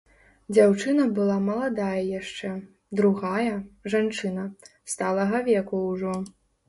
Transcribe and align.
Дзяўчына 0.55 1.03
была 1.17 1.33
маладая 1.49 1.99
яшчэ, 2.19 2.51
другая, 3.01 3.55
жанчына, 3.95 4.47
сталага 4.95 5.37
веку 5.51 5.87
ўжо. 5.91 6.17